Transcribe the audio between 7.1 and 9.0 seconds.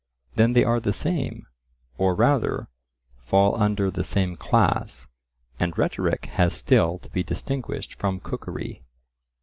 be distinguished from cookery.